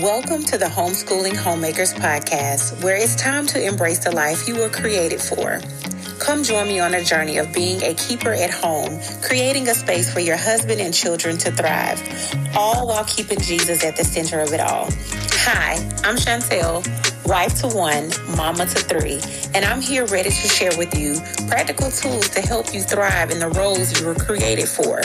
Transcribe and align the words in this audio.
Welcome 0.00 0.42
to 0.44 0.56
the 0.56 0.64
Homeschooling 0.64 1.36
Homemakers 1.36 1.92
Podcast, 1.92 2.82
where 2.82 2.96
it's 2.96 3.14
time 3.14 3.46
to 3.48 3.62
embrace 3.62 3.98
the 3.98 4.10
life 4.10 4.48
you 4.48 4.56
were 4.56 4.70
created 4.70 5.20
for. 5.20 5.60
Come 6.18 6.42
join 6.42 6.66
me 6.66 6.80
on 6.80 6.94
a 6.94 7.04
journey 7.04 7.36
of 7.36 7.52
being 7.52 7.82
a 7.82 7.92
keeper 7.92 8.32
at 8.32 8.50
home, 8.50 8.98
creating 9.20 9.68
a 9.68 9.74
space 9.74 10.10
for 10.10 10.20
your 10.20 10.38
husband 10.38 10.80
and 10.80 10.94
children 10.94 11.36
to 11.36 11.52
thrive, 11.52 12.00
all 12.56 12.88
while 12.88 13.04
keeping 13.04 13.38
Jesus 13.38 13.84
at 13.84 13.94
the 13.98 14.02
center 14.02 14.40
of 14.40 14.54
it 14.54 14.60
all. 14.60 14.88
Hi, 15.44 15.74
I'm 16.04 16.16
Chantel, 16.16 16.82
wife 17.26 17.60
to 17.60 17.68
one, 17.68 18.10
mama 18.34 18.64
to 18.64 18.78
three, 18.78 19.20
and 19.54 19.62
I'm 19.62 19.82
here 19.82 20.06
ready 20.06 20.30
to 20.30 20.48
share 20.48 20.74
with 20.78 20.98
you 20.98 21.20
practical 21.48 21.90
tools 21.90 22.30
to 22.30 22.40
help 22.40 22.72
you 22.72 22.80
thrive 22.80 23.30
in 23.30 23.40
the 23.40 23.50
roles 23.50 24.00
you 24.00 24.06
were 24.06 24.14
created 24.14 24.68
for. 24.68 25.02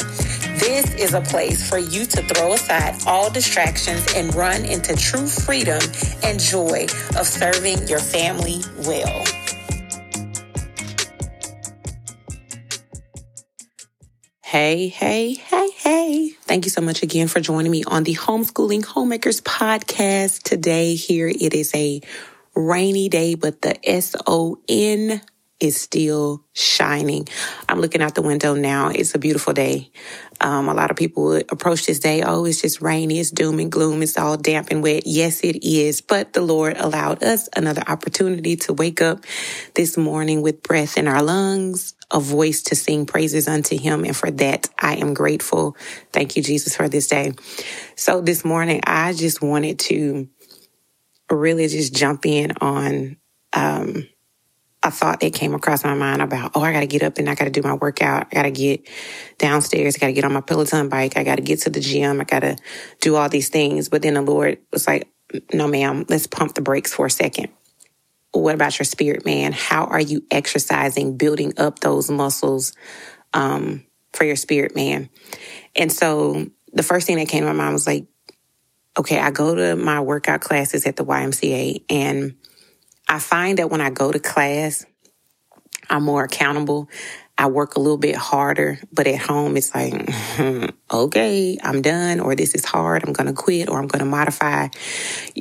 This 0.68 0.94
is 0.96 1.14
a 1.14 1.22
place 1.22 1.70
for 1.70 1.78
you 1.78 2.06
to 2.06 2.22
throw 2.24 2.52
aside 2.52 3.02
all 3.08 3.30
distractions 3.30 4.06
and 4.14 4.36
run 4.36 4.66
into 4.66 4.98
true 4.98 5.26
freedom 5.26 5.80
and 6.24 6.42
joy 6.42 6.88
of 7.18 7.26
serving 7.26 7.88
your 7.88 8.00
family 8.00 8.60
well. 8.80 9.24
Hey, 14.44 14.90
hey, 14.90 15.36
hey, 15.36 15.70
hey. 15.78 16.30
Thank 16.42 16.66
you 16.66 16.72
so 16.72 16.82
much 16.82 17.02
again 17.02 17.30
for 17.30 17.40
joining 17.40 17.72
me 17.72 17.86
on 17.86 18.04
the 18.04 18.16
Homeschooling 18.16 18.84
Homemakers 18.84 19.40
podcast. 19.40 20.44
Today, 20.44 20.96
here 20.96 21.30
it 21.30 21.54
is 21.54 21.74
a 21.74 22.02
rainy 22.56 23.08
day, 23.08 23.36
but 23.36 23.62
the 23.62 23.90
S 23.90 24.18
O 24.28 24.60
N 24.68 25.22
is 25.62 25.80
still 25.80 26.44
shining. 26.54 27.26
I'm 27.70 27.82
looking 27.82 28.02
out 28.02 28.16
the 28.16 28.22
window 28.22 28.54
now. 28.56 28.90
It's 28.90 29.14
a 29.14 29.20
beautiful 29.20 29.54
day. 29.54 29.92
Um, 30.40 30.70
a 30.70 30.74
lot 30.74 30.92
of 30.92 30.98
people 30.98 31.24
would 31.26 31.52
approach 31.52 31.86
this 31.86 32.00
day, 32.00 32.24
oh, 32.24 32.46
it's 32.46 32.62
just 32.62 32.82
rainy, 32.82 33.20
it's 33.20 33.32
doom 33.32 33.60
and 33.60 33.72
gloom, 33.72 34.02
it's 34.02 34.18
all 34.18 34.38
damp 34.38 34.70
and 34.72 34.82
wet. 34.82 35.04
Yes, 35.06 35.42
it 35.42 35.64
is. 35.66 36.00
But 36.02 36.34
the 36.34 36.42
Lord 36.42 36.78
allowed 36.78 37.24
us 37.24 37.50
another 37.56 37.84
opportunity 37.88 38.56
to 38.58 38.74
wake 38.74 39.02
up 39.02 39.26
this 39.76 39.98
morning 39.98 40.42
with 40.42 40.64
breath 40.64 40.98
in 40.98 41.08
our 41.08 41.22
lungs, 41.22 41.94
a 42.12 42.20
voice 42.20 42.62
to 42.64 42.76
sing 42.76 43.06
praises 43.06 43.48
unto 43.48 43.78
Him. 43.78 44.06
And 44.06 44.16
for 44.16 44.32
that, 44.32 44.70
I 44.80 44.96
am 44.96 45.14
grateful. 45.14 45.76
Thank 46.14 46.38
you, 46.38 46.44
Jesus, 46.44 46.76
for 46.76 46.88
this 46.88 47.08
day. 47.08 47.34
So 47.96 48.22
this 48.22 48.46
morning, 48.46 48.82
I 48.86 49.14
just 49.14 49.42
wanted 49.42 49.80
to 49.80 50.30
really 51.32 51.68
just 51.68 51.94
jump 51.94 52.26
in 52.26 52.54
on, 52.62 53.18
um, 53.54 54.08
a 54.88 54.92
thought 54.92 55.20
that 55.20 55.34
came 55.34 55.54
across 55.54 55.84
my 55.84 55.94
mind 55.94 56.22
about, 56.22 56.52
oh, 56.56 56.62
I 56.62 56.74
got 56.74 56.82
to 56.82 56.88
get 56.88 57.04
up 57.04 57.18
and 57.18 57.30
I 57.30 57.36
got 57.36 57.46
to 57.46 57.52
do 57.52 57.62
my 57.62 57.74
workout. 57.74 58.28
I 58.32 58.36
got 58.36 58.44
to 58.44 58.52
get 58.52 58.88
downstairs. 59.38 59.96
I 59.96 60.00
got 60.00 60.08
to 60.08 60.14
get 60.14 60.24
on 60.24 60.34
my 60.34 60.42
Peloton 60.42 60.90
bike. 60.90 61.18
I 61.18 61.24
got 61.24 61.36
to 61.36 61.42
get 61.42 61.62
to 61.62 61.70
the 61.70 61.80
gym. 61.80 62.22
I 62.22 62.24
got 62.24 62.40
to 62.40 62.58
do 63.02 63.16
all 63.16 63.30
these 63.30 63.50
things. 63.50 63.90
But 63.90 64.02
then 64.02 64.16
the 64.16 64.22
Lord 64.22 64.60
was 64.72 64.88
like, 64.88 65.08
no, 65.54 65.68
ma'am, 65.68 66.06
let's 66.10 66.28
pump 66.28 66.56
the 66.56 66.62
brakes 66.62 66.94
for 66.94 67.06
a 67.06 67.12
second. 67.12 67.50
What 68.32 68.56
about 68.56 68.78
your 68.78 68.86
spirit, 68.86 69.26
man? 69.26 69.52
How 69.52 69.86
are 69.86 70.00
you 70.00 70.24
exercising, 70.32 71.18
building 71.18 71.54
up 71.58 71.80
those 71.80 72.10
muscles 72.10 72.74
um, 73.34 73.86
for 74.14 74.24
your 74.26 74.36
spirit, 74.36 74.76
man? 74.76 75.10
And 75.76 75.92
so 75.92 76.48
the 76.74 76.84
first 76.84 77.08
thing 77.08 77.18
that 77.18 77.30
came 77.30 77.42
to 77.42 77.48
my 77.48 77.54
mind 77.54 77.74
was 77.74 77.88
like, 77.88 78.06
okay, 78.98 79.20
I 79.20 79.32
go 79.32 79.56
to 79.56 79.76
my 79.76 80.02
workout 80.02 80.42
classes 80.42 80.86
at 80.86 80.96
the 80.96 81.06
YMCA 81.06 81.84
and 81.90 82.36
I 83.10 83.20
find 83.20 83.58
that 83.60 83.70
when 83.70 83.82
I 83.82 83.90
go 83.90 84.12
to 84.12 84.20
class, 84.20 84.86
I'm 85.90 86.04
more 86.04 86.24
accountable. 86.24 86.90
I 87.38 87.48
work 87.48 87.76
a 87.76 87.80
little 87.80 87.98
bit 87.98 88.16
harder, 88.16 88.80
but 88.92 89.08
at 89.08 89.20
home 89.20 89.58
it's 89.58 89.74
like, 89.74 89.94
okay, 90.92 91.58
I'm 91.62 91.82
done, 91.82 92.20
or 92.20 92.36
this 92.36 92.56
is 92.56 92.66
hard. 92.66 93.04
I'm 93.06 93.14
going 93.14 93.28
to 93.28 93.34
quit, 93.34 93.70
or 93.70 93.80
I'm 93.80 93.88
going 93.88 94.04
to 94.04 94.10
modify, 94.10 94.70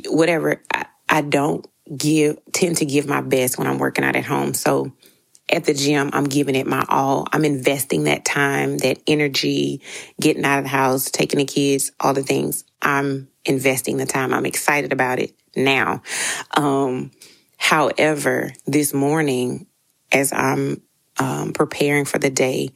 whatever. 0.05 0.61
I, 0.73 0.85
I 1.09 1.21
don't 1.21 1.65
give, 1.95 2.37
tend 2.53 2.77
to 2.77 2.85
give 2.85 3.07
my 3.07 3.21
best 3.21 3.57
when 3.57 3.67
I'm 3.67 3.79
working 3.79 4.05
out 4.05 4.15
at 4.15 4.25
home. 4.25 4.53
So 4.53 4.93
at 5.49 5.63
the 5.63 5.73
gym, 5.73 6.11
I'm 6.13 6.25
giving 6.25 6.55
it 6.55 6.67
my 6.67 6.85
all. 6.87 7.27
I'm 7.31 7.45
investing 7.45 8.03
that 8.03 8.25
time, 8.25 8.77
that 8.79 8.99
energy, 9.07 9.81
getting 10.19 10.45
out 10.45 10.59
of 10.59 10.65
the 10.65 10.69
house, 10.69 11.09
taking 11.09 11.39
the 11.39 11.45
kids, 11.45 11.91
all 11.99 12.13
the 12.13 12.23
things. 12.23 12.63
I'm 12.81 13.29
investing 13.45 13.97
the 13.97 14.05
time. 14.05 14.33
I'm 14.33 14.45
excited 14.45 14.91
about 14.93 15.19
it 15.19 15.33
now. 15.55 16.03
Um, 16.55 17.11
However, 17.57 18.53
this 18.65 18.93
morning, 18.93 19.67
as 20.11 20.31
I'm 20.31 20.81
um, 21.19 21.53
preparing 21.53 22.05
for 22.05 22.19
the 22.19 22.29
day, 22.29 22.69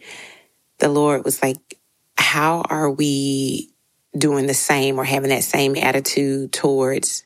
the 0.80 0.90
Lord 0.90 1.24
was 1.24 1.42
like, 1.42 1.80
How 2.18 2.62
are 2.69 2.90
we 2.90 3.72
doing 4.18 4.47
the 4.47 4.53
same 4.53 5.00
or 5.00 5.03
having 5.03 5.30
that 5.30 5.44
same 5.44 5.78
attitude 5.78 6.52
towards 6.52 7.25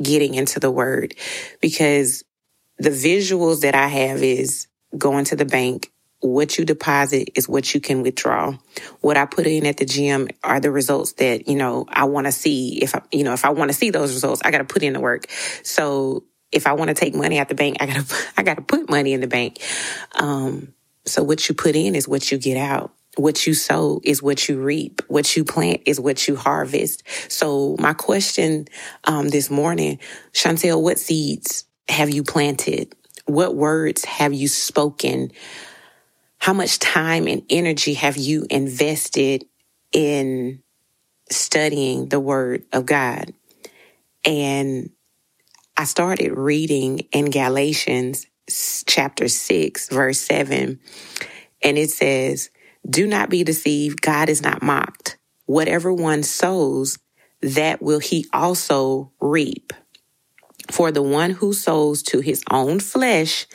getting 0.00 0.34
into 0.34 0.60
the 0.60 0.70
word? 0.70 1.14
Because 1.60 2.24
the 2.78 2.90
visuals 2.90 3.62
that 3.62 3.74
I 3.74 3.88
have 3.88 4.22
is 4.22 4.66
going 4.96 5.24
to 5.26 5.36
the 5.36 5.44
bank. 5.44 5.90
What 6.20 6.56
you 6.56 6.64
deposit 6.64 7.30
is 7.34 7.48
what 7.48 7.74
you 7.74 7.80
can 7.80 8.02
withdraw. 8.02 8.56
What 9.00 9.16
I 9.16 9.26
put 9.26 9.46
in 9.46 9.66
at 9.66 9.78
the 9.78 9.84
gym 9.84 10.28
are 10.44 10.60
the 10.60 10.70
results 10.70 11.14
that, 11.14 11.48
you 11.48 11.56
know, 11.56 11.86
I 11.88 12.04
want 12.04 12.26
to 12.26 12.32
see. 12.32 12.80
If 12.80 12.94
I, 12.94 13.02
you 13.10 13.24
know, 13.24 13.32
if 13.32 13.44
I 13.44 13.50
want 13.50 13.70
to 13.70 13.76
see 13.76 13.90
those 13.90 14.14
results, 14.14 14.40
I 14.44 14.52
got 14.52 14.58
to 14.58 14.64
put 14.64 14.84
in 14.84 14.92
the 14.92 15.00
work. 15.00 15.28
So 15.64 16.24
if 16.52 16.66
I 16.66 16.74
want 16.74 16.88
to 16.88 16.94
take 16.94 17.14
money 17.14 17.38
out 17.38 17.48
the 17.48 17.54
bank, 17.54 17.78
I 17.80 17.86
gotta 17.86 18.04
I 18.36 18.42
gotta 18.42 18.62
put 18.62 18.90
money 18.90 19.12
in 19.12 19.20
the 19.20 19.26
bank. 19.26 19.58
Um, 20.14 20.74
so 21.04 21.22
what 21.22 21.48
you 21.48 21.54
put 21.54 21.74
in 21.74 21.94
is 21.94 22.06
what 22.06 22.30
you 22.30 22.38
get 22.38 22.56
out. 22.56 22.92
What 23.16 23.46
you 23.46 23.52
sow 23.52 24.00
is 24.04 24.22
what 24.22 24.48
you 24.48 24.60
reap. 24.60 25.02
What 25.08 25.36
you 25.36 25.44
plant 25.44 25.82
is 25.84 26.00
what 26.00 26.26
you 26.26 26.36
harvest. 26.36 27.02
So 27.30 27.76
my 27.78 27.92
question 27.92 28.66
um, 29.04 29.28
this 29.28 29.50
morning, 29.50 29.98
Chantel, 30.32 30.80
what 30.80 30.98
seeds 30.98 31.66
have 31.88 32.08
you 32.08 32.22
planted? 32.22 32.94
What 33.26 33.54
words 33.54 34.04
have 34.04 34.32
you 34.32 34.48
spoken? 34.48 35.30
How 36.38 36.54
much 36.54 36.78
time 36.78 37.26
and 37.26 37.42
energy 37.50 37.94
have 37.94 38.16
you 38.16 38.46
invested 38.48 39.44
in 39.92 40.62
studying 41.30 42.08
the 42.08 42.18
Word 42.18 42.64
of 42.72 42.86
God? 42.86 43.32
And 44.24 44.90
I 45.82 45.84
started 45.84 46.38
reading 46.38 47.08
in 47.10 47.32
Galatians 47.32 48.26
chapter 48.86 49.26
6, 49.26 49.88
verse 49.88 50.20
7, 50.20 50.78
and 51.60 51.76
it 51.76 51.90
says, 51.90 52.50
Do 52.88 53.04
not 53.04 53.28
be 53.28 53.42
deceived, 53.42 54.00
God 54.00 54.28
is 54.28 54.42
not 54.42 54.62
mocked. 54.62 55.18
Whatever 55.46 55.92
one 55.92 56.22
sows, 56.22 57.00
that 57.40 57.82
will 57.82 57.98
he 57.98 58.26
also 58.32 59.10
reap. 59.20 59.72
For 60.70 60.92
the 60.92 61.02
one 61.02 61.32
who 61.32 61.52
sows 61.52 62.04
to 62.04 62.20
his 62.20 62.44
own 62.48 62.78
flesh 62.78 63.48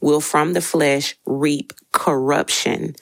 will 0.00 0.20
from 0.20 0.52
the 0.52 0.62
flesh 0.62 1.16
reap 1.26 1.72
corruption, 1.90 2.94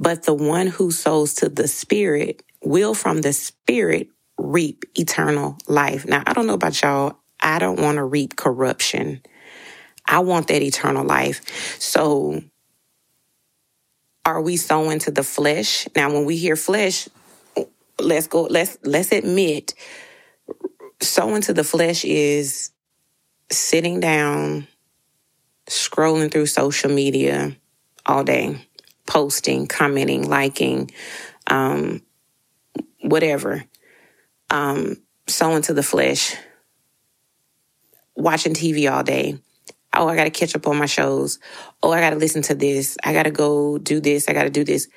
but 0.00 0.22
the 0.22 0.32
one 0.32 0.68
who 0.68 0.90
sows 0.90 1.34
to 1.34 1.50
the 1.50 1.68
Spirit 1.68 2.42
will 2.64 2.94
from 2.94 3.20
the 3.20 3.34
Spirit 3.34 4.08
reap 4.38 4.86
eternal 4.94 5.58
life. 5.68 6.06
Now, 6.06 6.22
I 6.26 6.32
don't 6.32 6.46
know 6.46 6.54
about 6.54 6.80
y'all. 6.80 7.18
I 7.46 7.60
don't 7.60 7.80
want 7.80 7.96
to 7.96 8.04
reap 8.04 8.34
corruption. 8.34 9.22
I 10.04 10.18
want 10.18 10.48
that 10.48 10.62
eternal 10.62 11.06
life. 11.06 11.80
So 11.80 12.42
are 14.24 14.42
we 14.42 14.56
sowing 14.56 14.98
to 15.00 15.12
the 15.12 15.22
flesh? 15.22 15.86
Now 15.94 16.12
when 16.12 16.24
we 16.24 16.36
hear 16.36 16.56
flesh, 16.56 17.08
let's 18.00 18.26
go 18.26 18.42
let's 18.42 18.76
let's 18.82 19.12
admit 19.12 19.74
sowing 21.00 21.40
to 21.42 21.54
the 21.54 21.62
flesh 21.62 22.04
is 22.04 22.72
sitting 23.50 24.00
down 24.00 24.66
scrolling 25.68 26.32
through 26.32 26.46
social 26.46 26.90
media 26.90 27.56
all 28.04 28.24
day, 28.24 28.66
posting, 29.06 29.68
commenting, 29.68 30.28
liking, 30.28 30.90
um, 31.46 32.02
whatever. 33.02 33.64
Um, 34.50 34.96
sowing 35.28 35.62
to 35.62 35.74
the 35.74 35.82
flesh 35.82 36.36
watching 38.16 38.54
TV 38.54 38.90
all 38.90 39.02
day. 39.02 39.38
Oh, 39.94 40.08
I 40.08 40.16
got 40.16 40.24
to 40.24 40.30
catch 40.30 40.54
up 40.54 40.66
on 40.66 40.76
my 40.76 40.86
shows. 40.86 41.38
Oh, 41.82 41.92
I 41.92 42.00
got 42.00 42.10
to 42.10 42.16
listen 42.16 42.42
to 42.42 42.54
this. 42.54 42.98
I 43.04 43.12
got 43.12 43.22
to 43.24 43.30
go 43.30 43.78
do 43.78 44.00
this. 44.00 44.28
I 44.28 44.32
got 44.32 44.44
to 44.44 44.50
do 44.50 44.64
this. 44.64 44.88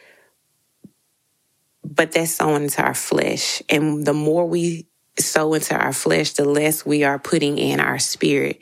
But 1.84 2.12
that's 2.12 2.32
sowing 2.32 2.64
into 2.64 2.82
our 2.82 2.94
flesh. 2.94 3.62
And 3.70 4.06
the 4.06 4.14
more 4.14 4.46
we 4.46 4.88
sow 5.18 5.54
into 5.54 5.76
our 5.76 5.94
flesh, 5.94 6.34
the 6.34 6.46
less 6.46 6.86
we 6.86 7.04
are 7.04 7.20
putting 7.20 7.58
in 7.58 7.80
our 7.80 8.00
spirit. 8.00 8.62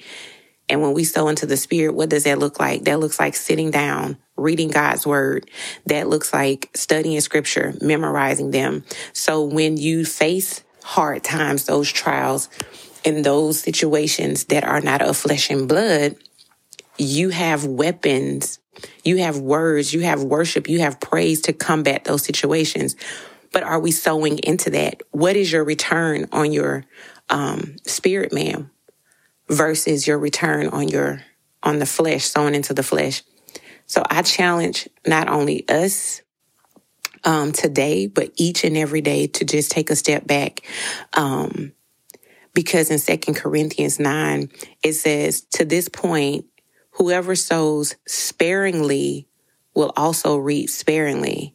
And 0.69 0.81
when 0.81 0.93
we 0.93 1.05
sow 1.05 1.27
into 1.27 1.45
the 1.45 1.57
spirit, 1.57 1.95
what 1.95 2.09
does 2.09 2.25
that 2.25 2.39
look 2.39 2.59
like? 2.59 2.83
That 2.83 2.99
looks 2.99 3.19
like 3.19 3.35
sitting 3.35 3.71
down, 3.71 4.17
reading 4.35 4.67
God's 4.69 5.07
word. 5.07 5.49
That 5.85 6.07
looks 6.07 6.33
like 6.33 6.69
studying 6.75 7.19
scripture, 7.21 7.73
memorizing 7.81 8.51
them. 8.51 8.83
So 9.13 9.43
when 9.43 9.77
you 9.77 10.03
face 10.03 10.63
hard 10.87 11.21
times, 11.21 11.65
those 11.65 11.91
trials, 11.91 12.47
in 13.03 13.21
those 13.21 13.59
situations 13.59 14.45
that 14.45 14.63
are 14.63 14.79
not 14.79 15.01
of 15.01 15.17
flesh 15.17 15.49
and 15.49 15.67
blood, 15.67 16.15
you 16.97 17.27
have 17.29 17.65
weapons, 17.65 18.59
you 19.03 19.17
have 19.17 19.37
words, 19.37 19.93
you 19.93 20.01
have 20.01 20.23
worship, 20.23 20.69
you 20.69 20.79
have 20.79 21.01
praise 21.01 21.41
to 21.41 21.51
combat 21.51 22.05
those 22.05 22.23
situations. 22.23 22.95
But 23.51 23.63
are 23.63 23.81
we 23.81 23.91
sowing 23.91 24.39
into 24.39 24.69
that? 24.69 25.01
What 25.11 25.35
is 25.35 25.51
your 25.51 25.65
return 25.65 26.29
on 26.31 26.53
your 26.53 26.85
um, 27.29 27.75
spirit 27.85 28.31
man 28.31 28.69
versus 29.49 30.07
your 30.07 30.17
return 30.17 30.69
on 30.69 30.87
your 30.87 31.21
on 31.63 31.79
the 31.79 31.85
flesh, 31.85 32.23
sowing 32.23 32.55
into 32.55 32.73
the 32.73 32.83
flesh? 32.83 33.23
So 33.87 34.03
I 34.09 34.21
challenge 34.21 34.87
not 35.05 35.27
only 35.27 35.67
us 35.67 36.21
um, 37.27 37.51
today, 37.51 38.07
but 38.07 38.31
each 38.37 38.63
and 38.63 38.77
every 38.77 39.01
day 39.01 39.27
to 39.27 39.43
just 39.43 39.69
take 39.69 39.89
a 39.89 39.97
step 39.97 40.25
back. 40.25 40.61
Um, 41.13 41.73
because 42.53 42.89
in 42.89 42.99
Second 42.99 43.35
Corinthians 43.35 43.99
9, 43.99 44.49
it 44.81 44.93
says, 44.93 45.41
To 45.41 45.65
this 45.65 45.89
point, 45.89 46.45
whoever 46.91 47.35
sows 47.35 47.97
sparingly 48.07 49.27
will 49.75 49.91
also 49.97 50.37
reap 50.37 50.69
sparingly. 50.69 51.53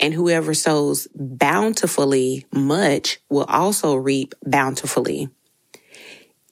And 0.00 0.12
whoever 0.12 0.54
sows 0.54 1.06
bountifully 1.14 2.44
much 2.52 3.20
will 3.30 3.44
also 3.44 3.94
reap 3.94 4.34
bountifully. 4.44 5.28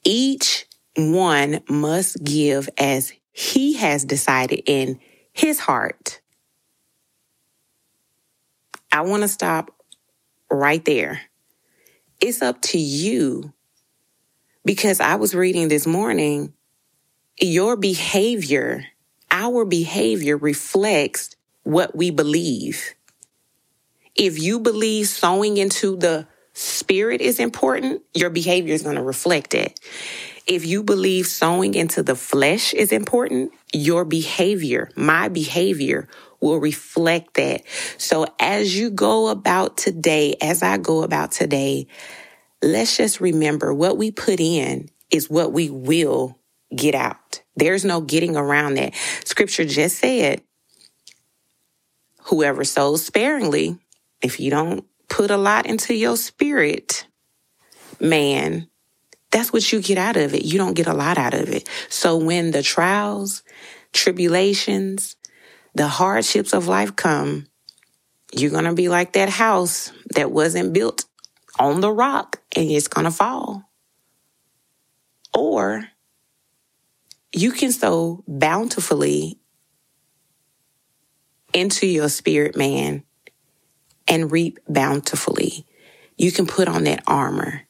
Each 0.05 0.67
one 0.97 1.61
must 1.69 2.23
give 2.23 2.69
as 2.79 3.13
he 3.33 3.75
has 3.75 4.05
decided 4.05 4.63
in 4.67 5.01
his 5.33 5.59
heart. 5.59 6.20
I 8.93 9.03
want 9.03 9.23
to 9.23 9.29
stop 9.29 9.71
right 10.51 10.85
there. 10.85 11.21
It's 12.21 12.43
up 12.43 12.61
to 12.63 12.79
you 12.79 13.53
because 14.65 15.01
I 15.01 15.15
was 15.15 15.35
reading 15.35 15.69
this 15.69 15.87
morning, 15.87 16.53
your 17.41 17.77
behavior, 17.77 18.85
our 19.31 19.65
behavior 19.65 20.37
reflects 20.37 21.37
what 21.63 21.97
we 21.97 22.11
believe. 22.11 22.95
If 24.17 24.39
you 24.39 24.59
believe 24.59 25.07
sowing 25.09 25.57
into 25.57 25.97
the 25.97 26.27
spirit 26.53 27.21
is 27.21 27.39
important, 27.39 28.03
your 28.13 28.29
behavior 28.29 28.75
is 28.75 28.83
going 28.83 28.97
to 28.97 29.03
reflect 29.03 29.55
it. 29.55 29.79
If 30.47 30.67
you 30.67 30.83
believe 30.83 31.27
sowing 31.27 31.75
into 31.75 32.03
the 32.03 32.17
flesh 32.17 32.75
is 32.75 32.91
important, 32.93 33.53
your 33.73 34.05
behavior, 34.05 34.91
my 34.97 35.29
behavior 35.29 36.09
will 36.41 36.59
reflect 36.59 37.35
that. 37.35 37.63
So 37.99 38.27
as 38.39 38.77
you 38.77 38.91
go 38.91 39.29
about 39.29 39.77
today, 39.77 40.37
as 40.41 40.63
I 40.63 40.79
go 40.79 41.03
about 41.03 41.33
today, 41.33 41.87
let's 42.63 42.97
just 42.97 43.21
remember 43.21 43.73
what 43.73 43.97
we 43.97 44.11
put 44.11 44.41
in 44.41 44.89
is 45.11 45.29
what 45.31 45.53
we 45.53 45.71
will 45.71 46.39
get 46.75 46.95
out. 46.95 47.43
There's 47.57 47.85
no 47.85 48.01
getting 48.01 48.37
around 48.37 48.75
that. 48.75 48.95
Scripture 49.25 49.65
just 49.65 49.99
said, 49.99 50.43
whoever 52.25 52.65
sows 52.65 53.05
sparingly, 53.05 53.79
if 54.23 54.39
you 54.39 54.51
don't 54.51 54.85
put 55.09 55.31
a 55.31 55.37
lot 55.37 55.67
into 55.67 55.95
your 55.95 56.17
spirit, 56.17 57.07
man, 57.99 58.69
that's 59.31 59.53
what 59.53 59.73
you 59.73 59.81
get 59.81 59.99
out 59.99 60.17
of 60.17 60.35
it. 60.35 60.45
You 60.45 60.59
don't 60.59 60.75
get 60.75 60.87
a 60.87 60.95
lot 60.95 61.19
out 61.19 61.35
of 61.35 61.49
it. 61.49 61.69
So 61.89 62.17
when 62.17 62.51
the 62.51 62.63
trials, 62.63 63.43
tribulations, 63.93 65.17
the 65.75 65.89
hardships 65.89 66.53
of 66.53 66.69
life 66.69 66.97
come, 66.97 67.47
you're 68.33 68.51
going 68.51 68.65
to 68.65 68.75
be 68.75 68.89
like 68.89 69.13
that 69.15 69.29
house 69.29 69.93
that 70.15 70.31
wasn't 70.31 70.73
built 70.73 71.05
on 71.59 71.81
the 71.81 71.93
rock 71.93 72.41
and 72.57 72.71
it's 72.71 72.89
going 72.89 73.05
to 73.05 73.11
fall. 73.11 73.65
Or 75.35 75.89
you 77.33 77.53
can 77.53 77.73
sow 77.73 78.25
bountifully 78.27 79.39
into 81.53 81.87
your 81.87 82.09
spirit 82.09 82.57
man 82.57 83.05
and 84.09 84.33
reap 84.33 84.59
bountifully. 84.69 85.67
You 86.17 86.33
can 86.33 86.47
put 86.47 86.69
on 86.69 86.85
that 86.85 87.03
armor. 87.07 87.63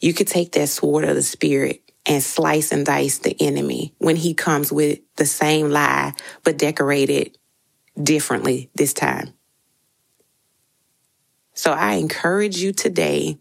You 0.00 0.14
could 0.14 0.26
take 0.26 0.52
that 0.52 0.68
sword 0.68 1.04
of 1.04 1.14
the 1.14 1.22
spirit 1.22 1.89
and 2.06 2.22
slice 2.22 2.72
and 2.72 2.86
dice 2.86 3.18
the 3.18 3.36
enemy 3.40 3.94
when 3.98 4.16
he 4.16 4.34
comes 4.34 4.72
with 4.72 5.00
the 5.16 5.26
same 5.26 5.70
lie, 5.70 6.14
but 6.44 6.58
decorated 6.58 7.36
differently 8.00 8.70
this 8.74 8.92
time. 8.92 9.32
So 11.54 11.72
I 11.72 11.94
encourage 11.94 12.58
you 12.58 12.72
today 12.72 13.38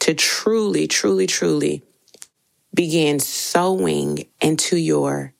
to 0.00 0.14
truly, 0.14 0.86
truly, 0.86 1.26
truly 1.26 1.82
begin 2.74 3.18
sowing 3.18 4.26
into 4.40 4.76
your 4.76 5.32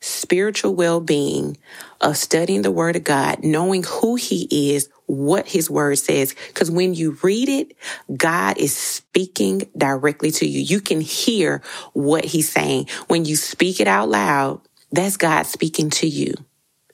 spiritual 0.00 0.74
well 0.74 1.00
being 1.00 1.56
of 2.00 2.16
studying 2.16 2.62
the 2.62 2.70
Word 2.70 2.96
of 2.96 3.04
God, 3.04 3.42
knowing 3.42 3.82
who 3.82 4.14
He 4.14 4.74
is, 4.74 4.88
what 5.10 5.48
his 5.48 5.68
word 5.68 5.98
says. 5.98 6.34
Cause 6.54 6.70
when 6.70 6.94
you 6.94 7.18
read 7.22 7.48
it, 7.48 7.76
God 8.16 8.58
is 8.58 8.76
speaking 8.76 9.62
directly 9.76 10.30
to 10.32 10.46
you. 10.46 10.60
You 10.60 10.80
can 10.80 11.00
hear 11.00 11.62
what 11.92 12.24
he's 12.24 12.48
saying. 12.48 12.86
When 13.08 13.24
you 13.24 13.36
speak 13.36 13.80
it 13.80 13.88
out 13.88 14.08
loud, 14.08 14.60
that's 14.92 15.16
God 15.16 15.46
speaking 15.46 15.90
to 15.90 16.06
you 16.06 16.34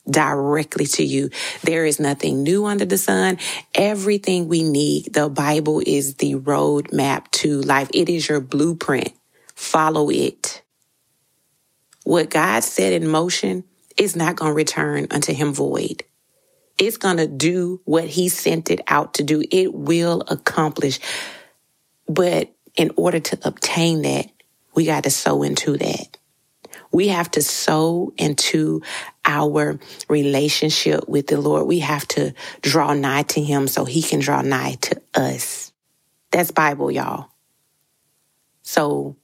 directly 0.08 0.86
to 0.86 1.04
you. 1.04 1.30
There 1.62 1.84
is 1.84 1.98
nothing 1.98 2.42
new 2.42 2.64
under 2.64 2.84
the 2.84 2.98
sun. 2.98 3.38
Everything 3.74 4.48
we 4.48 4.62
need. 4.62 5.12
The 5.12 5.28
Bible 5.28 5.82
is 5.84 6.14
the 6.14 6.34
roadmap 6.34 7.30
to 7.32 7.60
life. 7.62 7.90
It 7.92 8.08
is 8.08 8.28
your 8.28 8.40
blueprint. 8.40 9.12
Follow 9.54 10.10
it. 10.10 10.62
What 12.04 12.30
God 12.30 12.62
set 12.62 12.92
in 12.92 13.08
motion 13.08 13.64
is 13.96 14.14
not 14.14 14.36
going 14.36 14.50
to 14.50 14.54
return 14.54 15.08
unto 15.10 15.32
him 15.32 15.52
void. 15.52 16.04
It's 16.78 16.96
going 16.98 17.16
to 17.16 17.26
do 17.26 17.80
what 17.84 18.04
he 18.04 18.28
sent 18.28 18.70
it 18.70 18.80
out 18.86 19.14
to 19.14 19.22
do. 19.22 19.42
It 19.50 19.72
will 19.72 20.22
accomplish. 20.28 21.00
But 22.08 22.52
in 22.76 22.92
order 22.96 23.20
to 23.20 23.38
obtain 23.44 24.02
that, 24.02 24.30
we 24.74 24.84
got 24.84 25.04
to 25.04 25.10
sow 25.10 25.42
into 25.42 25.76
that. 25.78 26.18
We 26.92 27.08
have 27.08 27.30
to 27.32 27.42
sow 27.42 28.12
into 28.16 28.82
our 29.24 29.78
relationship 30.08 31.08
with 31.08 31.26
the 31.26 31.40
Lord. 31.40 31.66
We 31.66 31.80
have 31.80 32.06
to 32.08 32.34
draw 32.60 32.92
nigh 32.94 33.22
to 33.22 33.42
him 33.42 33.68
so 33.68 33.84
he 33.84 34.02
can 34.02 34.20
draw 34.20 34.42
nigh 34.42 34.76
to 34.82 35.00
us. 35.14 35.72
That's 36.30 36.50
Bible, 36.50 36.90
y'all. 36.90 37.30
So 38.62 39.16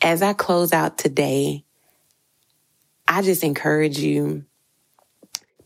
as 0.00 0.22
I 0.22 0.32
close 0.32 0.72
out 0.72 0.98
today, 0.98 1.64
I 3.06 3.22
just 3.22 3.44
encourage 3.44 3.98
you 3.98 4.44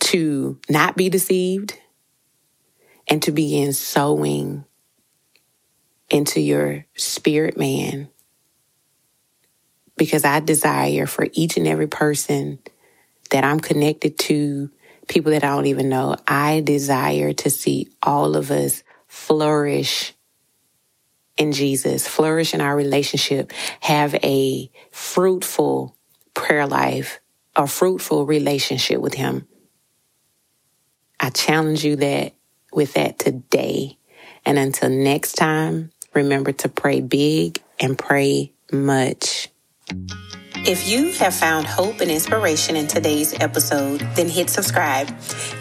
to 0.07 0.57
not 0.69 0.97
be 0.97 1.09
deceived 1.09 1.77
and 3.09 3.21
to 3.23 3.33
begin 3.33 3.73
sowing 3.73 4.65
into 6.09 6.41
your 6.41 6.87
spirit 6.95 7.59
man. 7.59 8.09
Because 9.97 10.25
I 10.25 10.39
desire 10.39 11.07
for 11.07 11.27
each 11.33 11.57
and 11.57 11.67
every 11.67 11.89
person 11.89 12.61
that 13.31 13.43
I'm 13.43 13.59
connected 13.59 14.17
to, 14.21 14.71
people 15.09 15.33
that 15.33 15.43
I 15.43 15.49
don't 15.49 15.67
even 15.67 15.89
know, 15.89 16.15
I 16.25 16.61
desire 16.61 17.33
to 17.33 17.51
see 17.51 17.89
all 18.01 18.37
of 18.37 18.53
us 18.53 18.85
flourish 19.09 20.13
in 21.37 21.51
Jesus, 21.51 22.07
flourish 22.07 22.55
in 22.55 22.61
our 22.61 22.77
relationship, 22.77 23.53
have 23.81 24.15
a 24.23 24.71
fruitful 24.93 25.97
prayer 26.33 26.69
life, 26.69 27.21
a 27.57 27.67
fruitful 27.67 28.25
relationship 28.25 29.01
with 29.01 29.15
Him. 29.15 29.49
I 31.21 31.31
challenge 31.31 31.85
you 31.85 31.97
that 31.97 32.35
with 32.73 32.95
that 32.95 33.19
today. 33.19 33.99
And 34.45 34.59
until 34.59 34.91
next 34.91 35.35
time, 35.35 35.91
remember 36.15 36.53
to 36.53 36.69
pray 36.69 37.01
big 37.01 37.61
and 37.81 37.99
pray 37.99 38.53
much. 38.73 39.49
If 40.69 40.89
you 40.89 41.13
have 41.13 41.33
found 41.33 41.65
hope 41.65 42.01
and 42.01 42.11
inspiration 42.11 42.75
in 42.75 42.89
today's 42.89 43.35
episode, 43.41 44.01
then 44.17 44.29
hit 44.29 44.51
subscribe. 44.51 45.09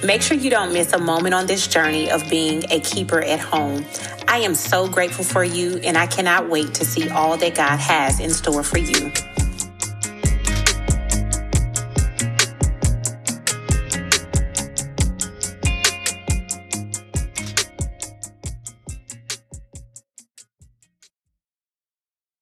Make 0.04 0.24
sure 0.24 0.36
you 0.36 0.50
don't 0.50 0.74
miss 0.74 0.94
a 0.94 0.98
moment 0.98 1.36
on 1.36 1.46
this 1.46 1.68
journey 1.68 2.10
of 2.10 2.28
being 2.28 2.64
a 2.72 2.80
keeper 2.80 3.22
at 3.22 3.40
home. 3.40 3.86
I 4.28 4.40
am 4.40 4.56
so 4.56 4.88
grateful 4.88 5.24
for 5.24 5.44
you, 5.44 5.78
and 5.84 5.96
I 5.96 6.08
cannot 6.08 6.50
wait 6.50 6.74
to 6.76 6.86
see 6.86 7.08
all 7.10 7.38
that 7.38 7.54
God 7.54 7.80
has 7.80 8.20
in 8.20 8.32
store 8.32 8.64
for 8.64 8.80
you. 8.80 9.12